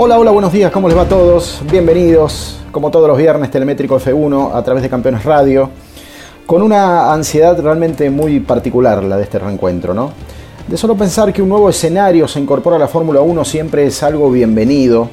[0.00, 1.60] Hola, hola, buenos días, ¿cómo les va a todos?
[1.68, 5.70] Bienvenidos, como todos los viernes, Telemétrico F1 a través de Campeones Radio,
[6.46, 10.12] con una ansiedad realmente muy particular la de este reencuentro, ¿no?
[10.68, 14.00] De solo pensar que un nuevo escenario se incorpora a la Fórmula 1 siempre es
[14.04, 15.10] algo bienvenido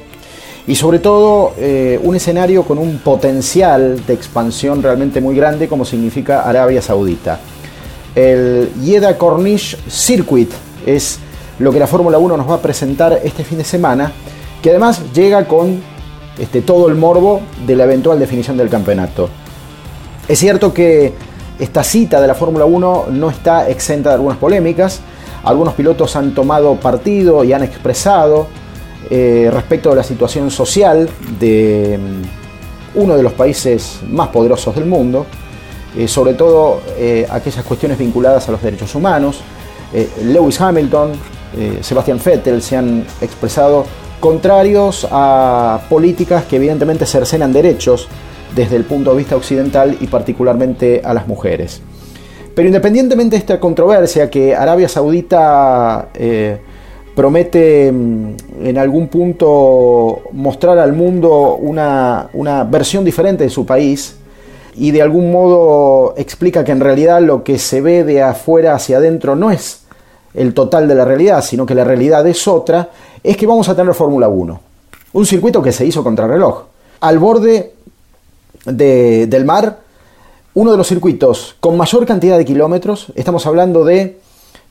[0.68, 5.84] y sobre todo eh, un escenario con un potencial de expansión realmente muy grande como
[5.84, 7.40] significa Arabia Saudita.
[8.14, 10.52] El Jeddah Corniche Circuit
[10.86, 11.18] es
[11.58, 14.12] lo que la Fórmula 1 nos va a presentar este fin de semana
[14.66, 15.80] que además llega con
[16.40, 19.28] este, todo el morbo de la eventual definición del campeonato.
[20.26, 21.12] Es cierto que
[21.60, 25.02] esta cita de la Fórmula 1 no está exenta de algunas polémicas.
[25.44, 28.48] Algunos pilotos han tomado partido y han expresado
[29.08, 34.86] eh, respecto de la situación social de mm, uno de los países más poderosos del
[34.86, 35.26] mundo,
[35.96, 39.42] eh, sobre todo eh, aquellas cuestiones vinculadas a los derechos humanos.
[40.24, 41.12] Lewis Hamilton,
[41.80, 43.86] Sebastian Vettel se han expresado
[44.20, 48.08] contrarios a políticas que evidentemente cercenan derechos
[48.54, 51.82] desde el punto de vista occidental y particularmente a las mujeres.
[52.54, 56.58] Pero independientemente de esta controversia que Arabia Saudita eh,
[57.14, 64.16] promete mm, en algún punto mostrar al mundo una, una versión diferente de su país,
[64.76, 68.98] y de algún modo explica que en realidad lo que se ve de afuera hacia
[68.98, 69.82] adentro no es
[70.34, 72.90] el total de la realidad, sino que la realidad es otra,
[73.22, 74.60] es que vamos a tener Fórmula 1.
[75.12, 76.64] Un circuito que se hizo contra reloj.
[77.00, 77.74] Al borde
[78.64, 79.78] del mar,
[80.54, 84.18] uno de los circuitos con mayor cantidad de kilómetros, estamos hablando de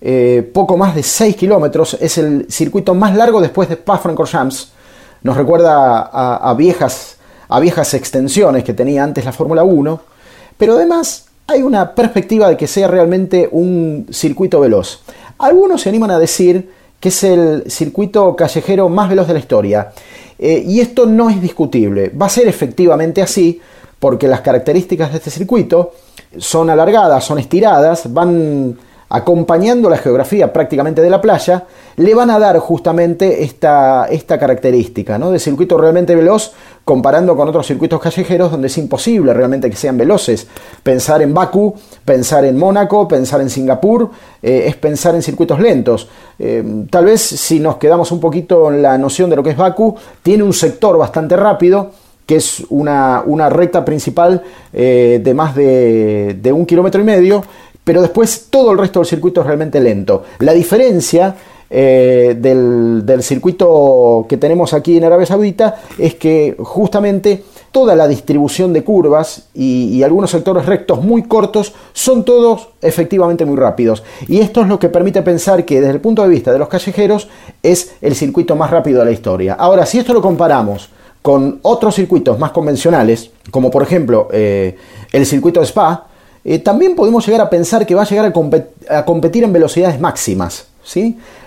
[0.02, 4.72] eh, poco más de 6 kilómetros, es el circuito más largo después de Spa-Francorchamps.
[5.24, 7.18] Nos recuerda a, viejas,
[7.48, 10.00] a viejas extensiones que tenía antes la Fórmula 1,
[10.58, 15.02] pero además hay una perspectiva de que sea realmente un circuito veloz.
[15.38, 16.72] Algunos se animan a decir
[17.06, 19.92] que es el circuito callejero más veloz de la historia.
[20.40, 22.10] Eh, y esto no es discutible.
[22.10, 23.62] Va a ser efectivamente así
[24.00, 25.92] porque las características de este circuito
[26.36, 28.76] son alargadas, son estiradas, van
[29.08, 31.66] acompañando la geografía prácticamente de la playa,
[31.98, 35.30] le van a dar justamente esta, esta característica ¿no?
[35.30, 36.54] de circuito realmente veloz
[36.86, 40.48] comparando con otros circuitos callejeros donde es imposible realmente que sean veloces.
[40.84, 41.74] Pensar en Bakú,
[42.06, 46.08] pensar en Mónaco, pensar en Singapur, eh, es pensar en circuitos lentos.
[46.38, 49.58] Eh, tal vez si nos quedamos un poquito en la noción de lo que es
[49.58, 51.90] Bakú, tiene un sector bastante rápido,
[52.24, 57.44] que es una, recta principal eh, de más de, de un kilómetro y medio,
[57.84, 60.24] pero después todo el resto del circuito es realmente lento.
[60.40, 61.36] La diferencia
[61.70, 68.72] eh, del, circuito que tenemos aquí en Arabia Saudita es que justamente toda la distribución
[68.72, 74.04] de curvas y, algunos sectores rectos muy cortos son todos efectivamente muy rápidos.
[74.28, 76.70] Y esto es lo que permite pensar que desde el punto de vista de los
[76.70, 77.28] callejeros
[77.64, 79.56] es el circuito más rápido de la historia.
[79.56, 80.90] Ahora, si esto lo comparamos
[81.22, 84.78] con otros circuitos más convencionales, como por ejemplo eh,
[85.12, 86.06] el circuito de Spa,
[86.44, 88.32] eh, también podemos llegar a pensar que va a llegar
[88.90, 90.68] a competir en velocidades máximas.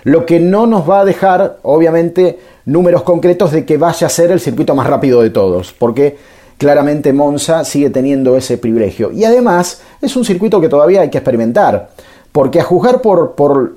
[0.03, 4.31] Lo que no nos va a dejar, obviamente, números concretos de que vaya a ser
[4.31, 6.17] el circuito más rápido de todos, porque
[6.57, 9.11] claramente Monza sigue teniendo ese privilegio.
[9.11, 11.89] Y además es un circuito que todavía hay que experimentar,
[12.31, 13.75] porque a juzgar por,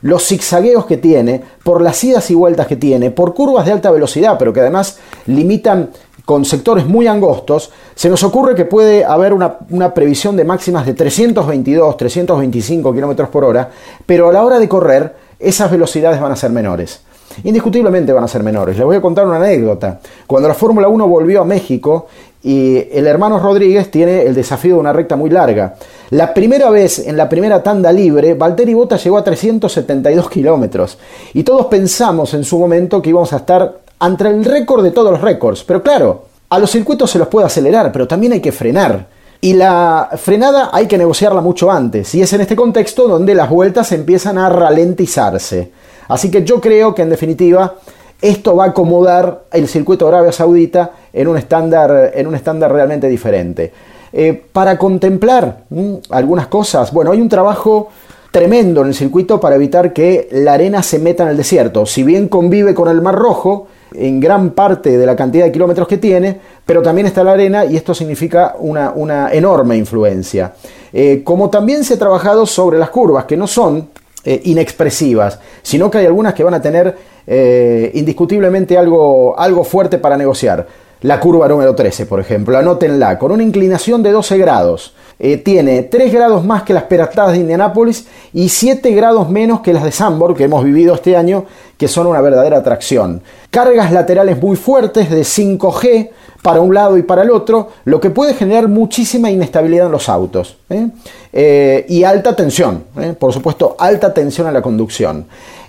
[0.00, 3.90] los zigzagueos que tiene, por las idas y vueltas que tiene, por curvas de alta
[3.90, 5.90] velocidad, pero que además limitan
[6.30, 10.94] con sectores muy angostos, se nos ocurre que puede haber una, previsión de máximas de
[10.94, 13.68] 322, 325 km por hora,
[14.06, 17.00] pero a la hora de correr esas velocidades van a ser menores.
[17.42, 18.76] Indiscutiblemente van a ser menores.
[18.76, 19.98] Les voy a contar una anécdota.
[20.24, 22.06] Cuando la Fórmula 1 volvió a México
[22.44, 25.74] y el hermano Rodríguez tiene el desafío de una recta muy larga.
[26.10, 30.96] La primera vez en la primera tanda libre, Valtteri Bottas llegó a 372 kilómetros.
[31.34, 35.12] Y todos pensamos en su momento que íbamos a estar ante el récord de todos
[35.12, 35.62] los récords.
[35.64, 39.06] Pero claro, a los circuitos se los puede acelerar, pero también hay que frenar.
[39.40, 42.14] Y la frenada hay que negociarla mucho antes.
[42.14, 45.70] Y es en este contexto donde las vueltas empiezan a ralentizarse.
[46.08, 47.76] Así que yo creo que en definitiva
[48.20, 52.72] esto va a acomodar el circuito de Arabia Saudita en un estándar, en un estándar
[52.72, 53.72] realmente diferente.
[54.12, 55.64] Eh, para contemplar
[56.10, 57.88] algunas cosas, bueno, hay un trabajo
[58.30, 61.86] tremendo en el circuito para evitar que la arena se meta en el desierto.
[61.86, 65.88] Si bien convive con el Mar Rojo en gran parte de la cantidad de kilómetros
[65.88, 70.52] que tiene, pero también está la arena y esto significa una, enorme influencia.
[70.92, 73.88] Eh, como también se ha trabajado sobre las curvas, que no son
[74.24, 76.94] eh, inexpresivas, sino que hay algunas que van a tener
[77.26, 80.66] eh, indiscutiblemente algo, algo fuerte para negociar.
[81.02, 84.94] La curva número 13, por ejemplo, anótenla, con una inclinación de 12 grados.
[85.22, 89.74] Eh, tiene 3 grados más que las peratadas de Indianápolis y 7 grados menos que
[89.74, 91.44] las de Sambor que hemos vivido este año,
[91.76, 93.22] que son una verdadera atracción.
[93.50, 96.08] Cargas laterales muy fuertes de 5G
[96.42, 100.08] para un lado y para el otro, lo que puede generar muchísima inestabilidad en los
[100.08, 100.56] autos.
[100.70, 101.84] ¿eh?
[101.86, 102.84] y alta tensión,
[103.18, 105.26] por supuesto, alta tensión en la conducción.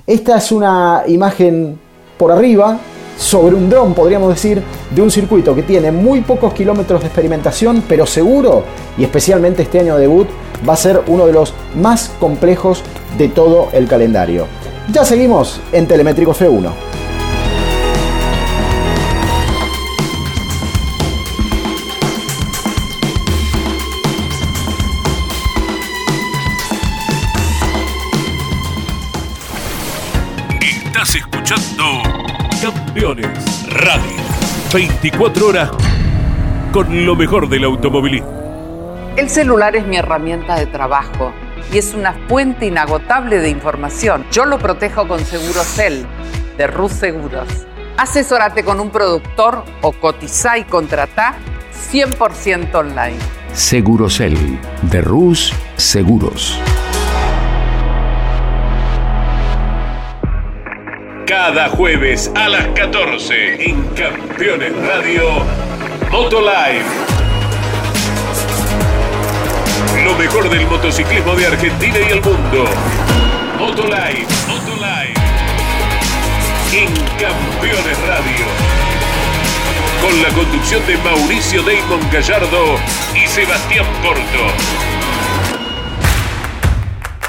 [0.08, 1.78] Esta es una imagen
[2.18, 2.80] por arriba,
[3.22, 7.84] sobre un dron, podríamos decir, de un circuito que tiene muy pocos kilómetros de experimentación,
[7.88, 8.64] pero seguro,
[8.98, 10.28] y especialmente este año de debut,
[10.68, 12.84] va a ser uno de los más complejos
[13.18, 14.48] de todo el calendario.
[14.92, 16.91] Ya seguimos en Telemétrico F1.
[33.02, 34.16] Campeones Radio.
[34.72, 35.72] 24 horas
[36.72, 39.12] con lo mejor del automovilismo.
[39.18, 41.34] El celular es mi herramienta de trabajo
[41.74, 44.24] y es una fuente inagotable de información.
[44.32, 46.06] Yo lo protejo con Segurocel
[46.60, 47.48] de Rus Seguros.
[47.98, 51.34] Asesórate con un productor o cotiza y contrata
[51.92, 53.18] 100% online.
[53.52, 54.38] Segurocel
[54.84, 56.60] de Rus Seguros.
[61.32, 65.30] Cada jueves a las 14 en Campeones Radio
[66.12, 66.84] Motolive.
[70.04, 72.66] Lo mejor del motociclismo de Argentina y el mundo.
[73.58, 75.14] Motolive, Motolive.
[76.74, 78.46] En Campeones Radio.
[80.02, 82.76] Con la conducción de Mauricio Damon Gallardo
[83.16, 84.22] y Sebastián Porto.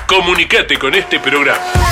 [0.09, 1.92] Comunicate con este programa.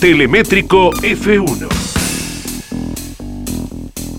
[0.00, 1.66] Telemétrico F1.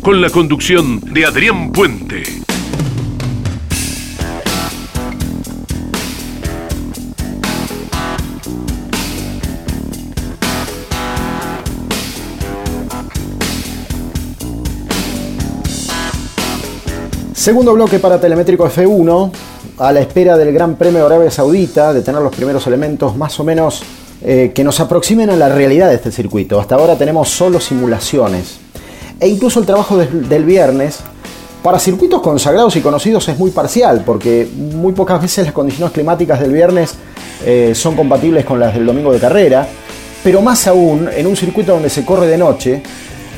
[0.02, 2.22] Con la conducción de Adrián Puente.
[17.34, 19.32] Segundo bloque para Telemétrico F1,
[19.78, 23.40] a la espera del Gran Premio de Arabia Saudita, de tener los primeros elementos más
[23.40, 23.82] o menos
[24.22, 26.60] eh, que nos aproximen a la realidad de este circuito.
[26.60, 28.60] Hasta ahora tenemos solo simulaciones.
[29.20, 31.00] E incluso el trabajo del viernes
[31.64, 36.40] para circuitos consagrados y conocidos es muy parcial, porque muy pocas veces las condiciones climáticas
[36.40, 36.96] del viernes
[37.46, 39.68] eh, son compatibles con las del domingo de carrera,
[40.24, 42.82] pero más aún en un circuito donde se corre de noche,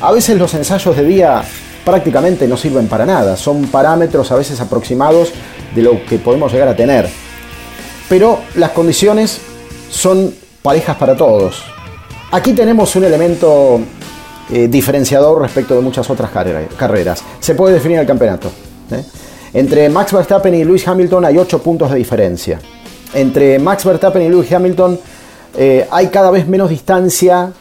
[0.00, 1.42] a veces los ensayos de día
[1.84, 5.32] prácticamente no sirven para nada, son parámetros a veces aproximados
[5.74, 7.08] de lo que podemos llegar a tener.
[8.08, 9.40] Pero las condiciones
[9.90, 11.62] son parejas para todos.
[12.30, 13.80] Aquí tenemos un elemento
[14.50, 17.22] eh, diferenciador respecto de muchas otras carreras.
[17.40, 18.50] Se puede definir el campeonato.
[18.90, 19.04] ¿eh?
[19.52, 22.60] Entre Max Verstappen y Lewis Hamilton hay 8 puntos de diferencia.
[23.12, 24.98] Entre Max Verstappen y Lewis Hamilton
[25.58, 27.52] eh, hay cada vez menos distancia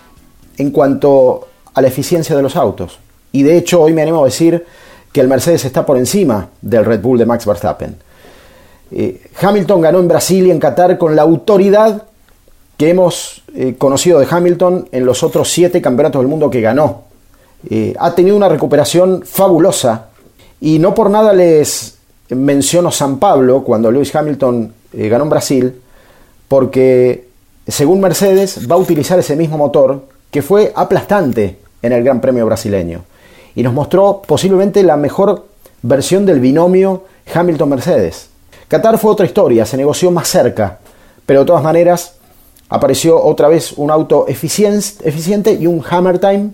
[0.58, 3.00] en cuanto a la eficiencia de los autos.
[3.32, 4.66] Y de hecho hoy me animo a decir
[5.12, 7.98] que el Mercedes está por encima del Red Bull de Max Verstappen.
[9.42, 12.04] Hamilton ganó en Brasil y en Qatar con la autoridad
[12.82, 17.04] que hemos eh, conocido de Hamilton en los otros siete campeonatos del mundo que ganó.
[17.70, 20.08] Eh, ha tenido una recuperación fabulosa
[20.60, 25.82] y no por nada les menciono San Pablo cuando Lewis Hamilton eh, ganó en Brasil,
[26.48, 27.28] porque
[27.68, 32.48] según Mercedes va a utilizar ese mismo motor que fue aplastante en el Gran Premio
[32.48, 33.04] brasileño
[33.54, 35.46] y nos mostró posiblemente la mejor
[35.84, 38.30] versión del binomio Hamilton-Mercedes.
[38.68, 40.80] Qatar fue otra historia, se negoció más cerca,
[41.28, 42.16] pero de todas maneras
[42.72, 46.52] apareció otra vez un auto eficiente y un Hammer Time,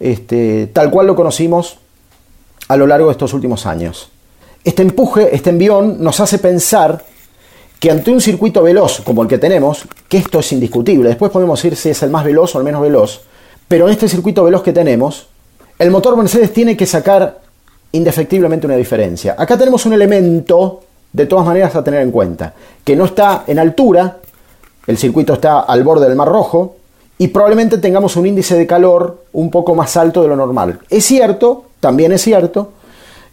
[0.00, 1.76] este, tal cual lo conocimos
[2.68, 4.08] a lo largo de estos últimos años.
[4.64, 7.04] Este empuje, este envión, nos hace pensar
[7.78, 11.62] que ante un circuito veloz como el que tenemos, que esto es indiscutible, después podemos
[11.62, 13.20] decir si es el más veloz o el menos veloz,
[13.68, 15.28] pero en este circuito veloz que tenemos,
[15.78, 17.42] el motor Mercedes tiene que sacar
[17.92, 19.36] indefectiblemente una diferencia.
[19.36, 23.58] Acá tenemos un elemento, de todas maneras, a tener en cuenta, que no está en
[23.58, 24.20] altura,
[24.86, 26.76] el circuito está al borde del Mar Rojo,
[27.18, 30.80] y probablemente tengamos un índice de calor un poco más alto de lo normal.
[30.90, 32.72] Es cierto, también es cierto,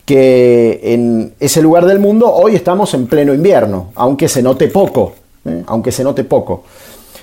[0.05, 5.13] que en ese lugar del mundo hoy estamos en pleno invierno, aunque se note poco,
[5.45, 5.63] ¿eh?
[5.67, 6.63] aunque se note poco.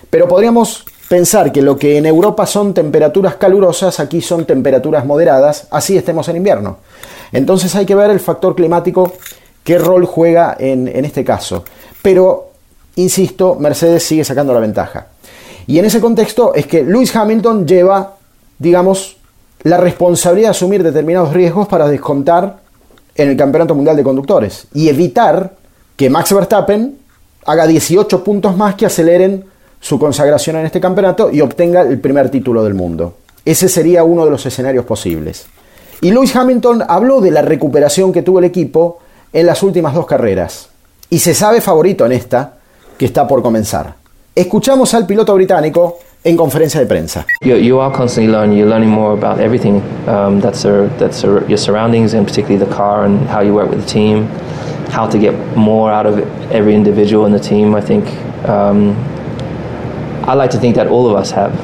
[0.08, 5.66] Pero podríamos pensar que lo que en Europa son temperaturas calurosas, aquí son temperaturas moderadas,
[5.70, 6.78] así estemos en invierno.
[7.32, 9.12] Entonces hay que ver el factor climático,
[9.62, 11.64] qué rol juega en, en este caso.
[12.02, 12.49] Pero,
[13.02, 15.08] insisto, Mercedes sigue sacando la ventaja.
[15.66, 18.16] Y en ese contexto es que Lewis Hamilton lleva,
[18.58, 19.16] digamos,
[19.62, 22.58] la responsabilidad de asumir determinados riesgos para descontar
[23.14, 25.54] en el Campeonato Mundial de Conductores y evitar
[25.96, 26.96] que Max Verstappen
[27.44, 29.44] haga 18 puntos más que aceleren
[29.80, 33.14] su consagración en este campeonato y obtenga el primer título del mundo.
[33.44, 35.46] Ese sería uno de los escenarios posibles.
[36.02, 38.98] Y Lewis Hamilton habló de la recuperación que tuvo el equipo
[39.32, 40.68] en las últimas dos carreras.
[41.08, 42.59] Y se sabe favorito en esta,
[43.00, 43.94] que está por comenzar.
[44.34, 47.24] Escuchamos al piloto británico en conferencia de prensa.
[47.40, 48.58] You, you are constantly learning.
[48.58, 52.70] You're learning more about everything um, that's, a, that's a, your surroundings and particularly the
[52.70, 54.26] car and how you work with the team,
[54.90, 56.18] how to get more out of
[56.52, 57.74] every individual in the team.
[57.74, 58.04] I think
[58.46, 58.94] um,
[60.28, 61.58] I like to think that all of us have,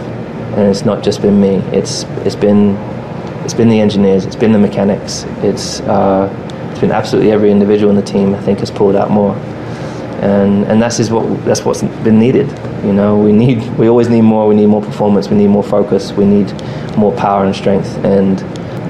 [0.57, 1.57] and it's not just been me.
[1.71, 2.75] It's it's been
[3.45, 4.25] it's been the engineers.
[4.25, 5.26] It's been the mechanics.
[5.43, 6.31] It's uh,
[6.71, 8.35] it's been absolutely every individual in the team.
[8.35, 9.37] I think has pulled out more
[10.23, 12.46] and and that's is what that's what's been needed.
[12.85, 14.49] You know, we need we always need more.
[14.49, 15.30] We need more performance.
[15.30, 16.12] We need more focus.
[16.16, 16.52] We need
[16.96, 17.96] more power and strength.
[18.04, 18.42] And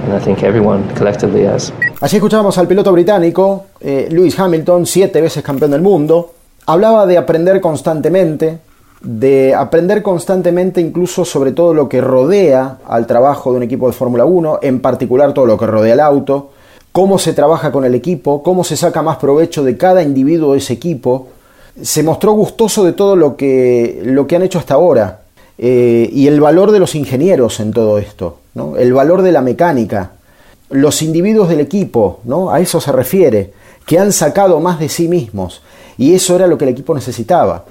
[0.04, 1.72] and I think everyone collectively has.
[2.00, 6.32] Así escuchábamos al piloto británico eh, Lewis Hamilton, siete veces campeón del mundo.
[6.66, 8.58] Hablaba de aprender constantemente,
[9.00, 13.92] de aprender constantemente incluso sobre todo lo que rodea al trabajo de un equipo de
[13.92, 16.50] Fórmula 1, en particular todo lo que rodea el auto,
[16.96, 20.60] cómo se trabaja con el equipo, cómo se saca más provecho de cada individuo de
[20.60, 21.28] ese equipo.
[21.82, 25.20] Se mostró gustoso de todo lo que, lo que han hecho hasta ahora
[25.58, 28.78] eh, y el valor de los ingenieros en todo esto, ¿no?
[28.78, 30.12] el valor de la mecánica,
[30.70, 32.50] los individuos del equipo, ¿no?
[32.50, 33.52] a eso se refiere,
[33.84, 35.60] que han sacado más de sí mismos
[35.98, 37.66] y eso era lo que el equipo necesitaba.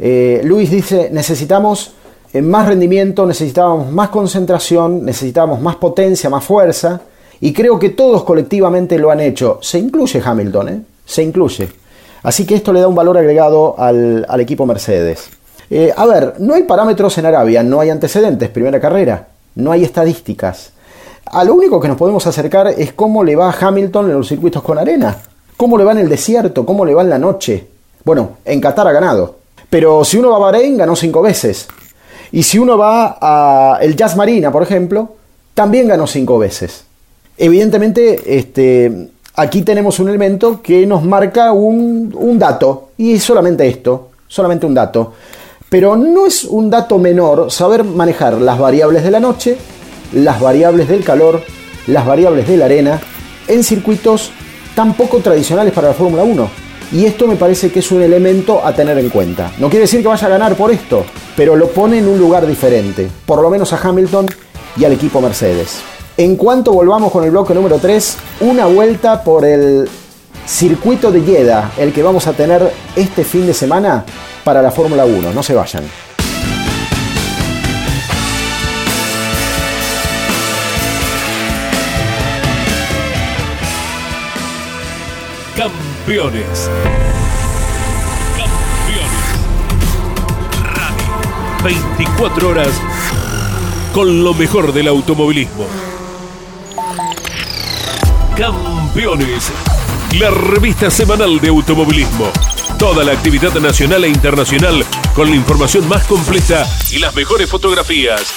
[0.00, 1.92] Eh, Luis dice, necesitamos
[2.32, 7.00] eh, más rendimiento, necesitábamos más concentración, necesitábamos más potencia, más fuerza,
[7.40, 9.58] y creo que todos colectivamente lo han hecho.
[9.62, 10.80] Se incluye Hamilton, ¿eh?
[11.04, 11.68] Se incluye.
[12.22, 15.28] Así que esto le da un valor agregado al, equipo Mercedes.
[15.70, 19.84] Eh, a ver, no hay parámetros en Arabia, no hay antecedentes, primera carrera, no hay
[19.84, 20.72] estadísticas.
[21.26, 24.28] A lo único que nos podemos acercar es cómo le va a Hamilton en los
[24.28, 25.16] circuitos con arena,
[25.56, 27.66] cómo le va en el desierto, cómo le va en la noche.
[28.04, 29.36] Bueno, en Qatar ha ganado,
[29.68, 31.68] pero si uno va a Bahrein ganó cinco veces.
[32.32, 35.10] Y si uno va a el Jazz Marina, por ejemplo,
[35.54, 36.85] también ganó cinco veces.
[37.38, 44.10] Evidentemente, este, aquí tenemos un elemento que nos marca un, un dato, y solamente esto,
[44.26, 45.12] solamente un dato.
[45.68, 49.58] Pero no es un dato menor saber manejar las variables de la noche,
[50.12, 51.42] las variables del calor,
[51.86, 53.00] las variables de la arena,
[53.48, 54.30] en circuitos
[54.74, 56.48] tan poco tradicionales para la Fórmula 1.
[56.92, 59.52] Y esto me parece que es un elemento a tener en cuenta.
[59.58, 61.04] No quiere decir que vaya a ganar por esto,
[61.36, 64.26] pero lo pone en un lugar diferente, por lo menos a Hamilton
[64.76, 65.82] y al equipo Mercedes.
[66.18, 69.86] En cuanto volvamos con el bloque número 3, una vuelta por el
[70.46, 74.02] circuito de Jeddah, el que vamos a tener este fin de semana
[74.42, 75.34] para la Fórmula 1.
[75.34, 75.84] No se vayan.
[85.54, 86.70] Campeones.
[88.38, 89.10] Campeones.
[90.62, 91.62] Radio.
[91.62, 92.72] 24 horas
[93.92, 95.85] con lo mejor del automovilismo.
[98.36, 99.50] Campeones,
[100.20, 102.30] la revista semanal de automovilismo.
[102.78, 108.34] Toda la actividad nacional e internacional con la información más completa y las mejores fotografías.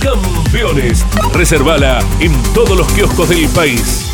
[0.00, 4.06] Campeones, reservala en todos los kioscos del país.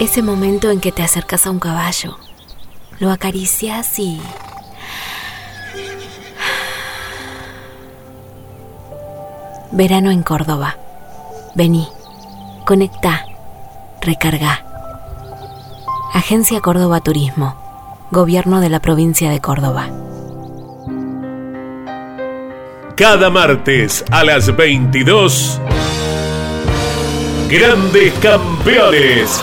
[0.00, 2.18] Ese momento en que te acercas a un caballo,
[2.98, 4.20] lo acaricias y...
[9.70, 10.76] Verano en Córdoba.
[11.54, 11.86] Vení.
[12.68, 13.24] Conecta,
[14.02, 14.62] recarga.
[16.12, 17.56] Agencia Córdoba Turismo,
[18.10, 19.88] Gobierno de la Provincia de Córdoba.
[22.94, 25.58] Cada martes a las 22,
[27.48, 29.42] Grandes Campeones.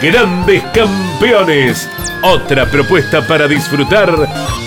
[0.00, 1.90] Grandes campeones.
[2.22, 4.08] Otra propuesta para disfrutar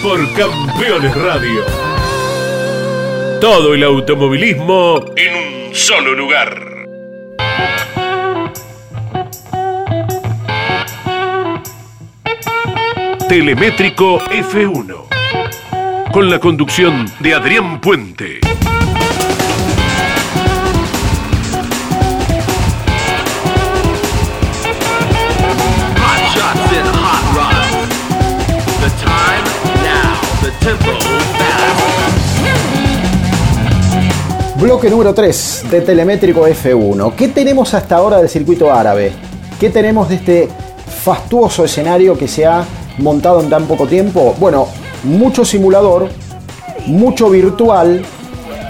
[0.03, 1.63] por Campeones Radio.
[3.39, 6.67] Todo el automovilismo en un solo lugar.
[13.29, 16.11] Telemétrico F1.
[16.11, 18.50] Con la conducción de Adrián Puente.
[34.61, 37.15] Bloque número 3 de Telemétrico F1.
[37.15, 39.11] ¿Qué tenemos hasta ahora del circuito árabe?
[39.59, 40.49] ¿Qué tenemos de este
[41.03, 42.63] fastuoso escenario que se ha
[42.99, 44.35] montado en tan poco tiempo?
[44.39, 44.67] Bueno,
[45.03, 46.09] mucho simulador,
[46.85, 48.03] mucho virtual,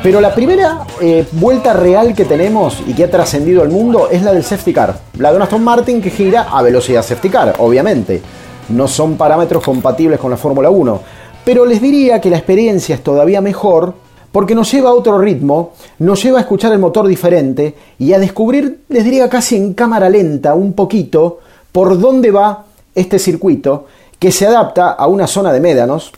[0.02, 4.24] pero la primera eh, vuelta real que tenemos y que ha trascendido el mundo es
[4.24, 4.98] la del safety car.
[5.18, 8.22] La de un Aston Martin que gira a velocidad safety car, obviamente.
[8.70, 11.02] No son parámetros compatibles con la Fórmula 1.
[11.44, 13.94] Pero les diría que la experiencia es todavía mejor
[14.32, 18.20] porque nos lleva a otro ritmo, nos lleva a escuchar el motor diferente y a
[18.20, 21.40] descubrir, les diría casi en cámara lenta, un poquito,
[21.72, 23.88] por dónde va este circuito
[24.20, 26.12] que se adapta a una zona de médanos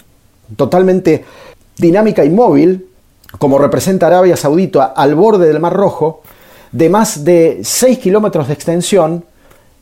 [0.55, 1.23] totalmente
[1.77, 2.87] dinámica y móvil,
[3.39, 6.21] como representa Arabia Saudita al borde del Mar Rojo,
[6.71, 9.23] de más de 6 kilómetros de extensión,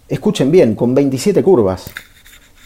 [0.08, 1.90] escuchen bien, con 27 curvas.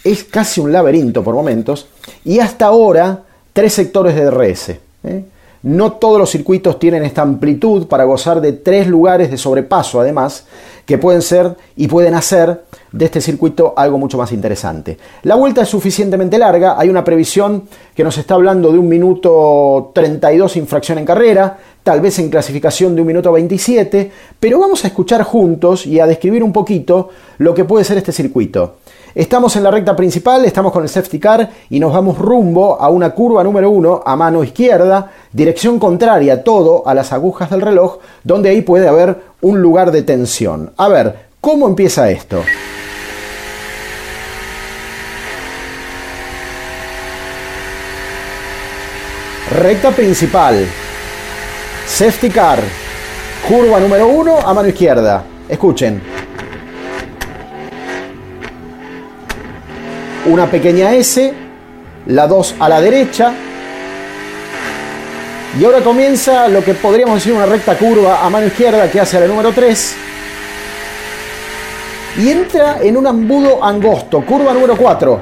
[0.04, 1.88] Es casi un laberinto por momentos,
[2.24, 4.70] y hasta ahora tres sectores de DRS.
[5.04, 5.26] ¿eh?
[5.66, 10.46] No todos los circuitos tienen esta amplitud para gozar de tres lugares de sobrepaso, además,
[10.86, 15.00] que pueden ser y pueden hacer de este circuito algo mucho más interesante.
[15.24, 17.64] La vuelta es suficientemente larga, hay una previsión
[17.96, 22.94] que nos está hablando de un minuto 32 infracción en carrera, tal vez en clasificación
[22.94, 27.56] de un minuto 27, pero vamos a escuchar juntos y a describir un poquito lo
[27.56, 28.76] que puede ser este circuito.
[29.16, 32.90] Estamos en la recta principal, estamos con el safety car y nos vamos rumbo a
[32.90, 38.00] una curva número uno a mano izquierda, dirección contraria todo a las agujas del reloj,
[38.26, 40.74] donde ahí puede haber un lugar de tensión.
[40.76, 42.44] A ver, ¿cómo empieza esto?
[49.50, 50.66] Recta principal,
[51.88, 52.60] safety car,
[53.48, 55.24] curva número uno a mano izquierda.
[55.48, 56.25] Escuchen.
[60.26, 61.34] Una pequeña S,
[62.08, 63.34] la 2 a la derecha,
[65.58, 69.20] y ahora comienza lo que podríamos decir una recta curva a mano izquierda que hace
[69.22, 69.96] la número 3.
[72.18, 75.22] Y entra en un embudo angosto, curva número 4.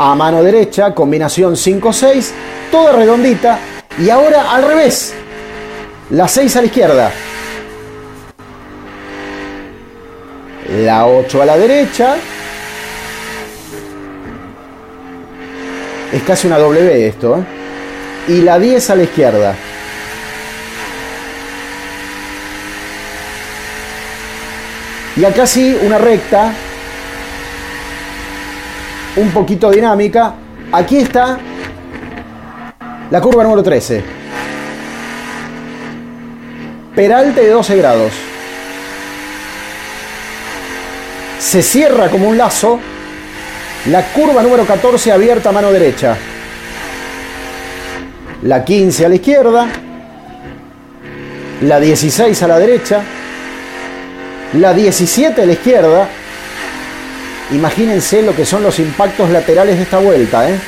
[0.00, 2.30] A mano derecha, combinación 5-6,
[2.72, 3.58] toda redondita.
[4.00, 5.14] Y ahora al revés,
[6.10, 7.12] la 6 a la izquierda.
[10.68, 12.16] La 8 a la derecha.
[16.12, 17.38] Es casi una W esto.
[17.38, 18.32] ¿eh?
[18.32, 19.54] Y la 10 a la izquierda.
[25.16, 26.52] Y acá sí, una recta.
[29.16, 30.34] Un poquito dinámica.
[30.70, 31.38] Aquí está
[33.10, 34.04] la curva número 13.
[36.94, 38.12] Peralte de 12 grados
[41.38, 42.80] se cierra como un lazo
[43.86, 46.16] la curva número 14 abierta a mano derecha.
[48.42, 49.68] La 15 a la izquierda.
[51.62, 53.00] La 16 a la derecha.
[54.54, 56.08] La 17 a la izquierda.
[57.52, 60.50] Imagínense lo que son los impactos laterales de esta vuelta.
[60.50, 60.58] ¿eh?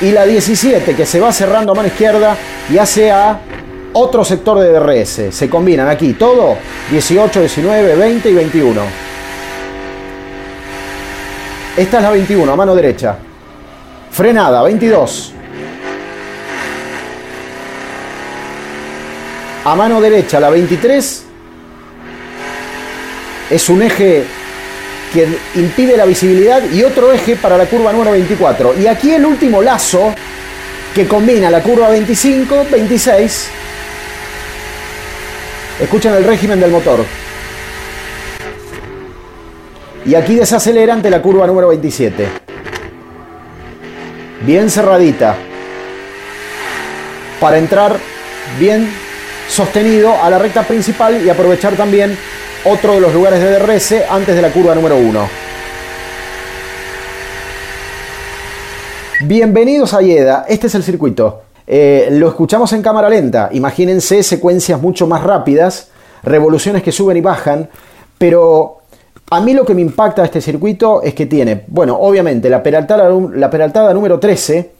[0.00, 2.34] Y la 17 que se va cerrando a mano izquierda
[2.72, 3.40] y hace a
[3.92, 5.34] otro sector de DRS.
[5.34, 6.56] Se combinan aquí todo
[6.90, 9.11] 18, 19, 20 y 21.
[11.76, 13.16] Esta es la 21, a mano derecha.
[14.10, 15.32] Frenada, 22.
[19.64, 21.24] A mano derecha, la 23.
[23.50, 24.24] Es un eje
[25.14, 28.78] que impide la visibilidad y otro eje para la curva número 24.
[28.78, 30.14] Y aquí el último lazo
[30.94, 33.48] que combina la curva 25, 26.
[35.80, 37.02] Escuchen el régimen del motor.
[40.04, 42.26] Y aquí desacelera ante la curva número 27.
[44.44, 45.36] Bien cerradita.
[47.40, 47.96] Para entrar
[48.58, 48.88] bien
[49.48, 52.16] sostenido a la recta principal y aprovechar también
[52.64, 55.28] otro de los lugares de DRS antes de la curva número 1.
[59.24, 61.42] Bienvenidos a Yeda, este es el circuito.
[61.64, 65.90] Eh, lo escuchamos en cámara lenta, imagínense secuencias mucho más rápidas,
[66.24, 67.68] revoluciones que suben y bajan,
[68.18, 68.81] pero
[69.32, 72.62] a mí lo que me impacta de este circuito es que tiene, bueno, obviamente la
[72.62, 74.72] peraltada, la número 13,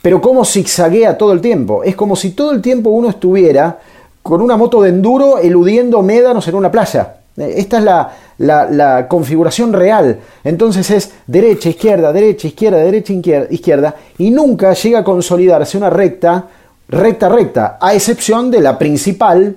[0.00, 1.84] pero como zigzaguea todo el tiempo.
[1.84, 3.78] Es como si todo el tiempo uno estuviera
[4.22, 7.16] con una moto de enduro eludiendo médanos en una playa.
[7.36, 10.18] Eh, esta es la, la, configuración real.
[10.42, 13.12] Entonces es derecha, izquierda, derecha, izquierda, derecha,
[13.50, 16.46] izquierda, y nunca llega a consolidarse una recta,
[16.88, 19.54] recta, recta, a excepción de la principal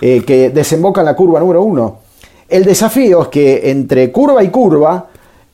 [0.00, 2.11] eh, que desemboca en la curva número uno.
[2.52, 5.06] El desafío es que entre curva y curva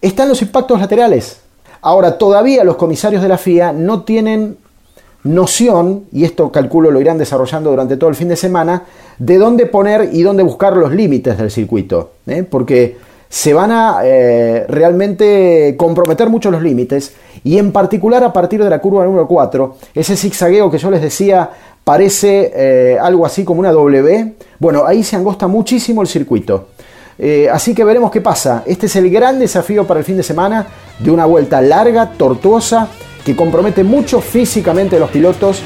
[0.02, 1.38] están los impactos laterales.
[1.80, 4.56] Ahora, todavía los comisarios de la FIA no tienen
[5.22, 8.82] noción, y esto calculo lo irán desarrollando durante todo el fin de semana,
[9.16, 12.14] de dónde poner y dónde buscar los límites del circuito.
[12.26, 12.42] ¿eh?
[12.42, 12.96] Porque
[13.28, 17.12] se van a eh, realmente comprometer mucho los límites
[17.44, 21.02] y en particular a partir de la curva número 4, ese zigzagueo que yo les
[21.02, 21.48] decía
[21.84, 26.70] parece eh, algo así como una W, bueno, ahí se angosta muchísimo el circuito.
[27.52, 28.62] Así que veremos qué pasa.
[28.66, 30.66] Este es el gran desafío para el fin de semana
[30.98, 32.88] de una vuelta larga, tortuosa,
[33.24, 35.62] que compromete mucho físicamente a los pilotos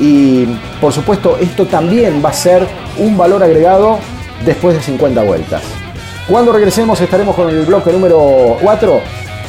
[0.00, 0.46] y
[0.80, 2.66] por supuesto esto también va a ser
[2.98, 3.98] un valor agregado
[4.44, 5.62] después de 50 vueltas.
[6.28, 9.00] Cuando regresemos estaremos con el bloque número 4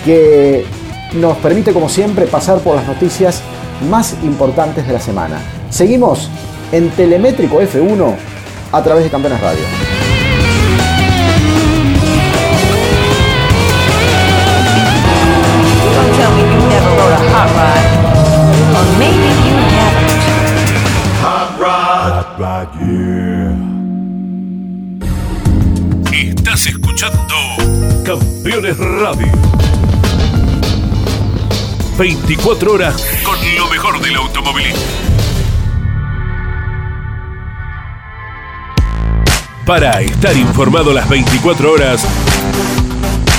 [0.03, 0.65] que
[1.13, 3.41] nos permite como siempre pasar por las noticias
[3.89, 5.39] más importantes de la semana.
[5.69, 6.29] Seguimos
[6.71, 8.15] en Telemétrico F1
[8.71, 9.94] a través de Campeones Radio.
[26.11, 27.35] Estás escuchando
[28.05, 29.31] Campeones Radio.
[31.97, 34.79] 24 horas con lo mejor del automovilismo.
[39.65, 42.05] Para estar informado las 24 horas,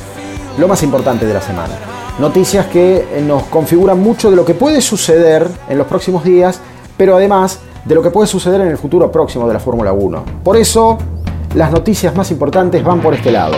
[0.58, 1.74] lo más importante de la semana.
[2.18, 6.60] Noticias que eh, nos configuran mucho de lo que puede suceder en los próximos días,
[6.96, 10.24] pero además de lo que puede suceder en el futuro próximo de la Fórmula 1.
[10.44, 10.98] Por eso,
[11.54, 13.56] las noticias más importantes van por este lado.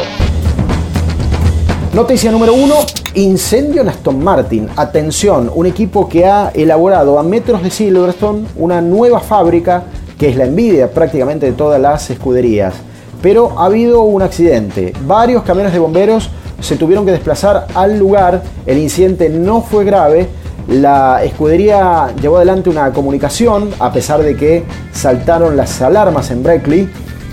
[1.92, 2.74] Noticia número uno,
[3.14, 4.68] incendio en Aston Martin.
[4.76, 9.84] Atención, un equipo que ha elaborado a metros de Silverstone una nueva fábrica
[10.18, 12.74] que es la envidia prácticamente de todas las escuderías.
[13.22, 14.92] Pero ha habido un accidente.
[15.06, 16.30] Varios camiones de bomberos
[16.64, 18.42] se tuvieron que desplazar al lugar.
[18.66, 20.28] El incidente no fue grave.
[20.68, 26.88] La escudería llevó adelante una comunicación a pesar de que saltaron las alarmas en Breckley.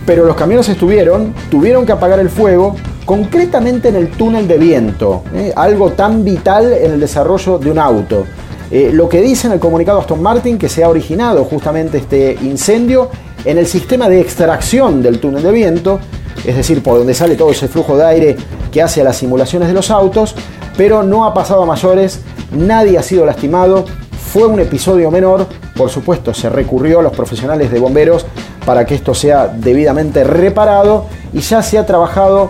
[0.06, 5.24] Pero los camiones estuvieron, tuvieron que apagar el fuego concretamente en el túnel de viento,
[5.34, 5.54] ¿eh?
[5.56, 8.26] algo tan vital en el desarrollo de un auto.
[8.72, 12.38] Eh, lo que dice en el comunicado Aston Martin que se ha originado justamente este
[12.42, 13.10] incendio
[13.44, 16.00] en el sistema de extracción del túnel de viento,
[16.46, 18.38] es decir, por donde sale todo ese flujo de aire
[18.72, 20.36] que hace a las simulaciones de los autos,
[20.78, 23.86] pero no ha pasado a mayores, nadie ha sido lastimado,
[24.32, 28.26] fue un episodio menor, por supuesto se recurrió a los profesionales de bomberos
[28.66, 32.50] para que esto sea debidamente reparado y ya se ha trabajado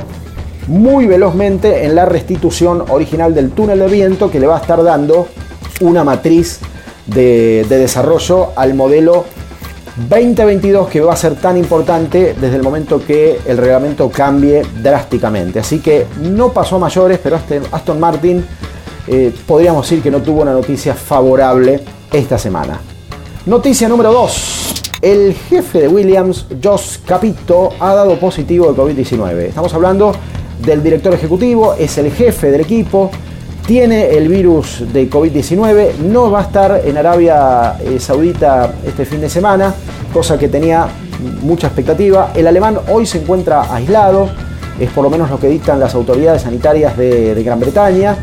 [0.68, 4.84] muy velozmente en la restitución original del túnel de viento que le va a estar
[4.84, 5.28] dando
[5.80, 6.60] una matriz
[7.08, 9.26] de, de desarrollo al modelo
[9.96, 15.60] 2022 que va a ser tan importante desde el momento que el reglamento cambie drásticamente.
[15.60, 17.40] Así que no pasó a mayores, pero
[17.72, 18.46] Aston Martin
[19.08, 22.80] eh, podríamos decir que no tuvo una noticia favorable esta semana.
[23.46, 24.74] Noticia número 2.
[25.02, 29.40] El jefe de Williams, Josh Capito, ha dado positivo de COVID-19.
[29.48, 30.14] Estamos hablando
[30.64, 33.10] del director ejecutivo, es el jefe del equipo,
[33.72, 39.22] tiene el virus de COVID-19, no va a estar en Arabia eh, Saudita este fin
[39.22, 39.74] de semana,
[40.12, 40.90] cosa que tenía
[41.42, 42.34] mucha expectativa.
[42.36, 44.28] El alemán hoy se encuentra aislado,
[44.78, 48.18] es por lo menos lo que dictan las autoridades sanitarias de, Gran Bretaña.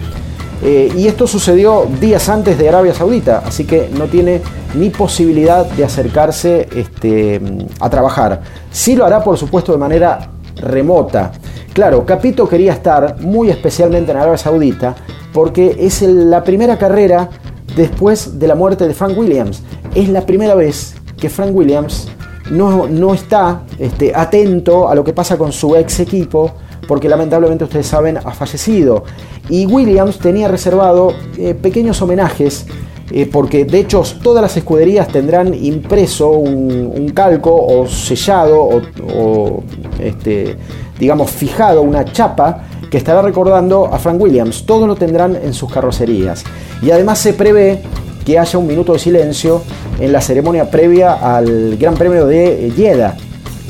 [0.62, 4.42] Eh, y esto sucedió días antes de Arabia Saudita, así que no tiene
[4.74, 7.40] ni posibilidad de acercarse este,
[7.80, 8.42] a trabajar.
[8.70, 11.32] Sí lo hará, por supuesto, de manera remota.
[11.78, 14.96] Claro, Capito quería estar muy especialmente en Arabia Saudita
[15.32, 17.30] porque es la primera carrera
[17.76, 19.62] después de la muerte de Frank Williams.
[19.94, 22.08] Es la primera vez que Frank Williams
[22.50, 26.50] no, no está este, atento a lo que pasa con su ex equipo,
[26.88, 29.04] porque lamentablemente ustedes saben ha fallecido.
[29.48, 32.66] Y Williams tenía reservado eh, pequeños homenajes,
[33.12, 38.82] eh, porque de hecho todas las escuderías tendrán impreso un, calco o sellado o,
[39.14, 39.62] o
[40.00, 40.56] este,
[40.98, 44.64] digamos fijado una chapa que estará recordando a Frank Williams.
[44.64, 46.44] Todos lo tendrán en sus carrocerías.
[46.82, 47.82] Y además se prevé
[48.24, 49.62] que haya un minuto de silencio
[49.98, 53.16] en la ceremonia previa al Gran Premio de Jeddah.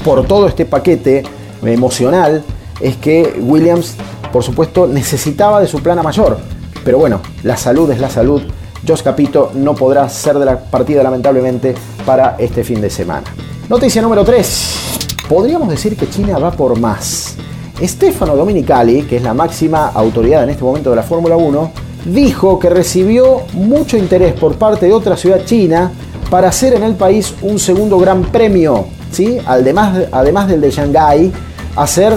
[0.04, 1.24] Por todo este paquete
[1.62, 2.42] emocional
[2.80, 3.96] es que Williams,
[4.32, 6.38] por supuesto, necesitaba de su plana mayor.
[6.84, 8.42] Pero bueno, la salud es la salud.
[8.86, 11.74] Josh Capito no podrá ser de la partida lamentablemente
[12.06, 13.26] para este fin de semana.
[13.68, 14.97] Noticia número 3.
[15.28, 17.36] Podríamos decir que China va por más.
[17.82, 21.70] Stefano Dominicali, que es la máxima autoridad en este momento de la Fórmula 1,
[22.06, 25.92] dijo que recibió mucho interés por parte de otra ciudad china
[26.30, 29.38] para hacer en el país un segundo gran premio, ¿sí?
[29.46, 31.32] además, además del de Shanghái,
[31.76, 32.16] hacer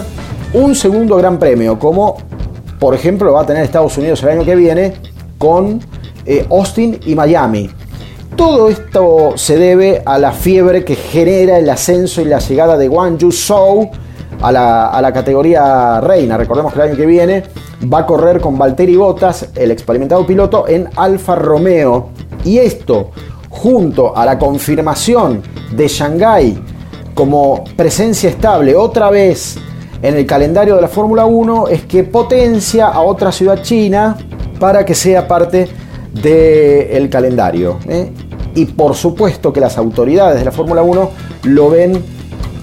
[0.54, 2.18] un segundo gran premio, como
[2.80, 4.94] por ejemplo va a tener Estados Unidos el año que viene
[5.38, 5.80] con
[6.26, 7.70] eh, Austin y Miami.
[8.42, 12.88] Todo esto se debe a la fiebre que genera el ascenso y la llegada de
[12.88, 13.92] Guangzhou Zhou
[14.42, 16.38] a la, categoría reina.
[16.38, 17.44] Recordemos que el año que viene
[17.82, 22.10] va a correr con Valtteri Bottas, el experimentado piloto, en Alfa Romeo.
[22.44, 23.12] Y esto,
[23.48, 26.60] junto a la confirmación de Shanghái
[27.14, 29.58] como presencia estable otra vez
[30.02, 34.18] en el calendario de la Fórmula 1, es que potencia a otra ciudad china
[34.60, 35.70] para que sea parte
[36.14, 37.80] del calendario.
[37.88, 38.12] ¿eh?
[38.56, 41.12] Y por supuesto que las autoridades de la Fórmula 1
[41.44, 42.04] lo ven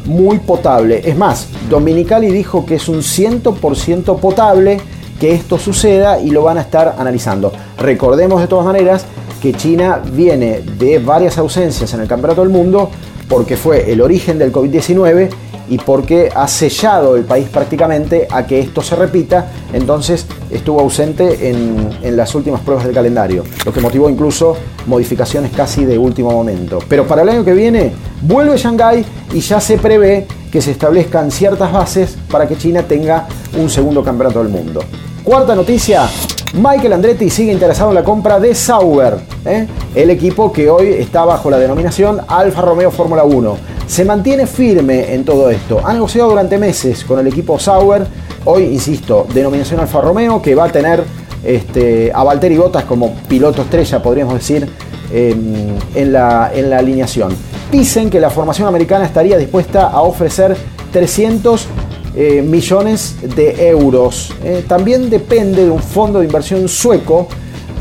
[0.05, 1.03] muy potable.
[1.05, 4.79] Es más, Dominicali dijo que es un 100% potable
[5.21, 7.53] que esto suceda y lo van a estar analizando.
[7.79, 9.05] Recordemos de todas maneras
[9.43, 12.91] que China viene de varias ausencias en el Campeonato del Mundo
[13.29, 15.29] porque fue el origen del COVID-19
[15.69, 21.51] y porque ha sellado el país prácticamente a que esto se repita, entonces estuvo ausente
[21.51, 26.31] en, en, las últimas pruebas del calendario, lo que motivó incluso modificaciones casi de último
[26.31, 26.79] momento.
[26.89, 31.31] Pero para el año que viene vuelve Shanghái y ya se prevé que se establezcan
[31.31, 33.27] ciertas bases para que China tenga
[33.59, 34.83] un segundo campeonato del mundo.
[35.23, 36.09] Cuarta noticia,
[36.55, 39.67] Michael Andretti sigue interesado en la compra de Sauber, ¿eh?
[39.95, 43.78] el equipo que hoy está bajo la denominación Alfa Romeo Fórmula 1.
[43.89, 45.81] Se mantiene firme en todo esto.
[45.85, 48.07] Ha negociado durante meses con el equipo Sauber.
[48.45, 51.03] Hoy, insisto, denominación Alfa Romeo que va a tener
[51.43, 54.69] este, a Valtteri Bottas como piloto estrella, podríamos decir,
[55.11, 57.35] en, la, en la alineación.
[57.73, 60.55] Dicen que la formación americana estaría dispuesta a ofrecer
[60.93, 61.67] 300
[62.15, 64.35] eh, millones de euros.
[64.45, 67.27] Eh, también depende de un fondo de inversión sueco,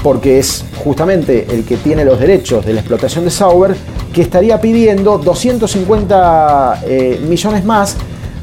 [0.01, 3.75] porque es justamente el que tiene los derechos de la explotación de Sauber,
[4.17, 7.95] que estaría pidiendo 250 eh, millones más,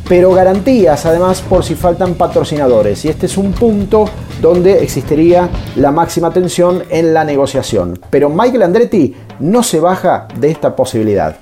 [0.09, 3.05] pero garantías además por si faltan patrocinadores.
[3.05, 4.05] Y este es un punto
[4.41, 7.99] donde existiría la máxima tensión en la negociación.
[8.09, 11.39] Pero Michael Andretti no se baja de esta posibilidad.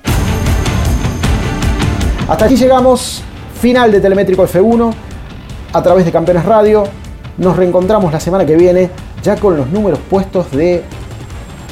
[2.26, 3.22] Hasta aquí llegamos,
[3.60, 4.94] final de Telemétrico F1
[5.74, 6.84] a través de Campeones Radio.
[7.36, 8.88] Nos reencontramos la semana que viene
[9.22, 10.82] ya con los números puestos de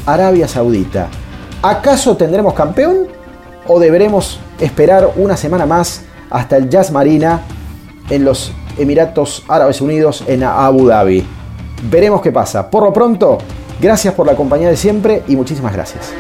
[0.04, 1.08] Arabia Saudita.
[1.62, 3.08] ¿Acaso tendremos campeón
[3.66, 7.42] o deberemos esperar una semana más hasta el Jazz Marina
[8.08, 11.24] en los Emiratos Árabes Unidos en Abu Dhabi?
[11.90, 12.70] Veremos qué pasa.
[12.70, 13.38] Por lo pronto,
[13.80, 16.12] Gracias por la compañía de siempre y muchísimas gracias.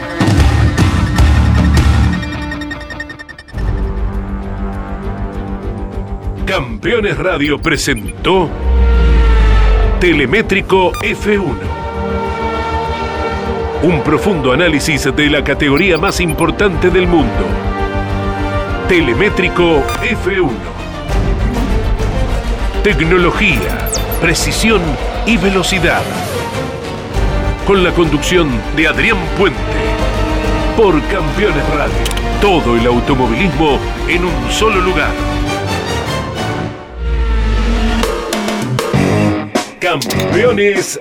[6.46, 8.48] Campeones Radio presentó
[10.00, 11.79] Telemétrico F1.
[13.82, 17.46] Un profundo análisis de la categoría más importante del mundo.
[18.90, 20.50] Telemétrico F1.
[22.84, 23.88] Tecnología,
[24.20, 24.82] precisión
[25.24, 26.02] y velocidad.
[27.66, 29.58] Con la conducción de Adrián Puente.
[30.76, 31.94] Por Campeones Radio.
[32.42, 35.10] Todo el automovilismo en un solo lugar.
[39.80, 41.00] Campeones